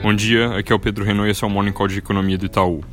[0.00, 2.38] Bom dia, aqui é o Pedro Renault e esse é o Morning Call de Economia
[2.38, 2.84] do Itaú.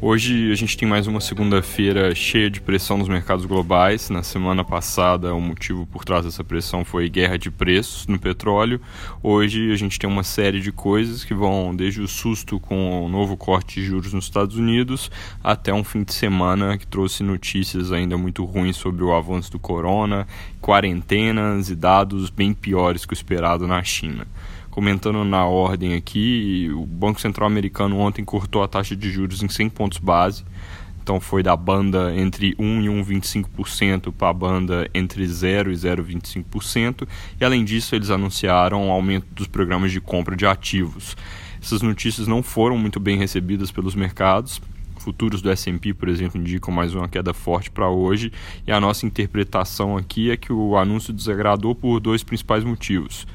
[0.00, 4.10] Hoje a gente tem mais uma segunda-feira cheia de pressão nos mercados globais.
[4.10, 8.80] Na semana passada, o motivo por trás dessa pressão foi guerra de preços no petróleo.
[9.22, 13.08] Hoje a gente tem uma série de coisas que vão desde o susto com o
[13.08, 15.12] novo corte de juros nos Estados Unidos
[15.42, 19.60] até um fim de semana que trouxe notícias ainda muito ruins sobre o avanço do
[19.60, 20.26] corona,
[20.60, 24.26] quarentenas e dados bem piores que o esperado na China
[24.78, 29.48] comentando na ordem aqui, o Banco Central Americano ontem cortou a taxa de juros em
[29.48, 30.44] 100 pontos base.
[31.02, 37.08] Então foi da banda entre 1 e 1,25% para a banda entre 0 e 0,25%.
[37.40, 41.16] E além disso, eles anunciaram o aumento dos programas de compra de ativos.
[41.60, 44.60] Essas notícias não foram muito bem recebidas pelos mercados.
[45.00, 48.30] Futuros do S&P, por exemplo, indicam mais uma queda forte para hoje.
[48.64, 53.26] E a nossa interpretação aqui é que o anúncio desagradou por dois principais motivos.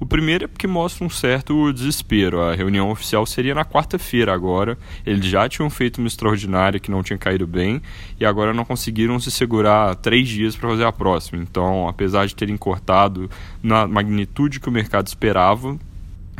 [0.00, 2.40] O primeiro é porque mostra um certo desespero.
[2.40, 4.78] A reunião oficial seria na quarta-feira agora.
[5.04, 7.82] Eles já tinham feito uma extraordinária que não tinha caído bem
[8.18, 11.42] e agora não conseguiram se segurar três dias para fazer a próxima.
[11.42, 13.30] Então, apesar de terem cortado
[13.62, 15.78] na magnitude que o mercado esperava,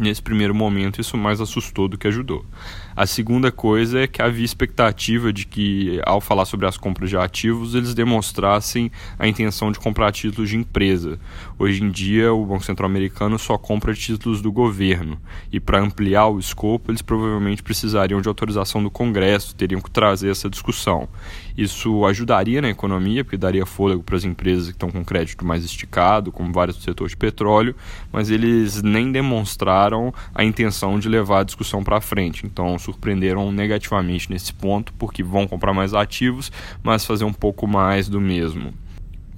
[0.00, 2.46] nesse primeiro momento isso mais assustou do que ajudou.
[2.96, 7.16] A segunda coisa é que havia expectativa de que, ao falar sobre as compras de
[7.16, 11.18] ativos, eles demonstrassem a intenção de comprar títulos de empresa.
[11.58, 15.20] Hoje em dia, o Banco Central Americano só compra títulos do governo,
[15.52, 20.30] e para ampliar o escopo, eles provavelmente precisariam de autorização do Congresso, teriam que trazer
[20.30, 21.08] essa discussão.
[21.56, 25.64] Isso ajudaria na economia, porque daria fôlego para as empresas que estão com crédito mais
[25.64, 27.74] esticado, como vários do setor de petróleo,
[28.12, 32.46] mas eles nem demonstraram a intenção de levar a discussão para frente.
[32.46, 36.50] Então, surpreenderam negativamente nesse ponto, porque vão comprar mais ativos,
[36.82, 38.74] mas fazer um pouco mais do mesmo.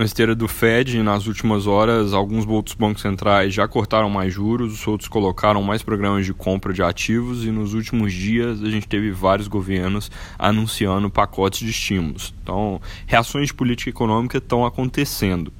[0.00, 4.72] Na esteira do Fed, nas últimas horas, alguns outros bancos centrais já cortaram mais juros,
[4.72, 8.88] os outros colocaram mais programas de compra de ativos e nos últimos dias a gente
[8.88, 12.32] teve vários governos anunciando pacotes de estímulos.
[12.42, 15.52] Então, reações de política econômica estão acontecendo.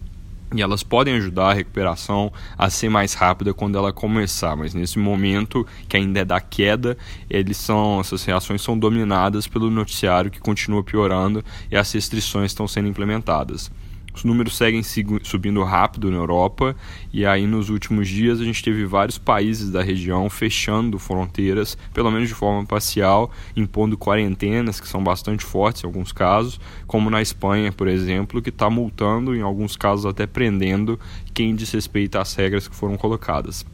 [0.55, 4.99] E elas podem ajudar a recuperação a ser mais rápida quando ela começar, mas nesse
[4.99, 10.41] momento que ainda é da queda, eles são essas reações são dominadas pelo noticiário que
[10.41, 13.71] continua piorando e as restrições estão sendo implementadas.
[14.15, 14.83] Os números seguem
[15.23, 16.77] subindo rápido na Europa
[17.13, 22.11] e aí nos últimos dias a gente teve vários países da região fechando fronteiras, pelo
[22.11, 27.23] menos de forma parcial, impondo quarentenas que são bastante fortes em alguns casos, como na
[27.23, 30.99] Espanha, por exemplo, que está multando, em alguns casos até prendendo
[31.33, 33.65] quem desrespeita as regras que foram colocadas.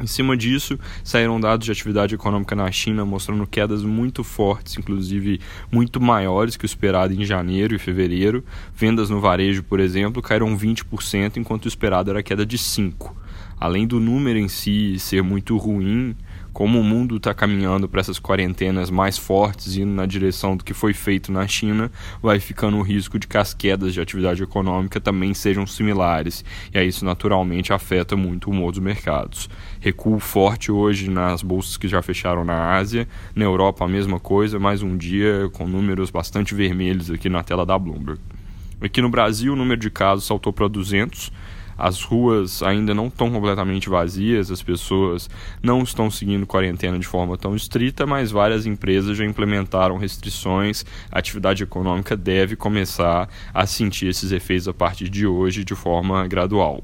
[0.00, 5.40] Em cima disso, saíram dados de atividade econômica na China mostrando quedas muito fortes, inclusive
[5.70, 8.44] muito maiores que o esperado em janeiro e fevereiro.
[8.74, 13.12] Vendas no varejo, por exemplo, caíram 20%, enquanto o esperado era queda de 5%.
[13.60, 16.16] Além do número em si ser muito ruim,
[16.52, 20.74] como o mundo está caminhando para essas quarentenas mais fortes, indo na direção do que
[20.74, 21.90] foi feito na China,
[22.22, 26.78] vai ficando o risco de que as quedas de atividade econômica também sejam similares, e
[26.78, 29.48] aí isso naturalmente afeta muito o humor dos mercados.
[29.80, 34.58] Recuo forte hoje nas bolsas que já fecharam na Ásia, na Europa a mesma coisa,
[34.58, 38.20] mais um dia com números bastante vermelhos aqui na tela da Bloomberg.
[38.80, 41.32] Aqui no Brasil, o número de casos saltou para 200,
[41.76, 45.28] as ruas ainda não estão completamente vazias, as pessoas
[45.62, 50.84] não estão seguindo quarentena de forma tão estrita, mas várias empresas já implementaram restrições.
[51.10, 56.26] A atividade econômica deve começar a sentir esses efeitos a partir de hoje de forma
[56.26, 56.82] gradual.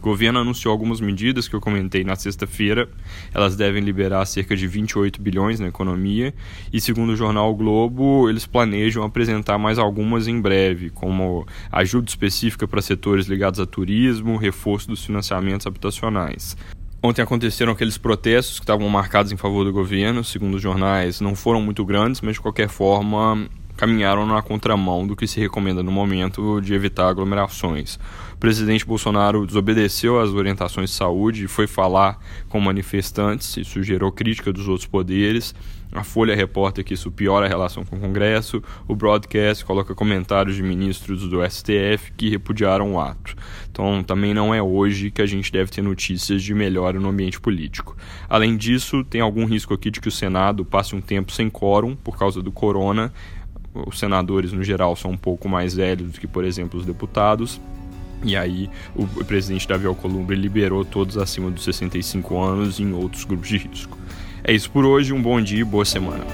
[0.00, 2.88] O governo anunciou algumas medidas que eu comentei na sexta-feira.
[3.34, 6.32] Elas devem liberar cerca de 28 bilhões na economia
[6.72, 12.08] e, segundo o jornal o Globo, eles planejam apresentar mais algumas em breve, como ajuda
[12.08, 16.56] específica para setores ligados a turismo, reforço dos financiamentos habitacionais.
[17.02, 21.34] Ontem aconteceram aqueles protestos que estavam marcados em favor do governo, segundo os jornais, não
[21.34, 23.50] foram muito grandes, mas de qualquer forma
[23.80, 27.98] caminharam na contramão do que se recomenda no momento de evitar aglomerações.
[28.34, 32.18] O presidente Bolsonaro desobedeceu às orientações de saúde e foi falar
[32.50, 35.54] com manifestantes, isso gerou crítica dos outros poderes.
[35.92, 38.62] A Folha reporta que isso piora a relação com o Congresso.
[38.86, 43.34] O broadcast coloca comentários de ministros do STF que repudiaram o ato.
[43.70, 47.40] Então, também não é hoje que a gente deve ter notícias de melhora no ambiente
[47.40, 47.96] político.
[48.28, 51.96] Além disso, tem algum risco aqui de que o Senado passe um tempo sem quórum
[51.96, 53.12] por causa do corona
[53.74, 57.60] os senadores no geral são um pouco mais velhos do que, por exemplo, os deputados.
[58.22, 63.48] E aí o presidente Davi Alcolumbre liberou todos acima dos 65 anos em outros grupos
[63.48, 63.96] de risco.
[64.44, 66.24] É isso por hoje, um bom dia e boa semana.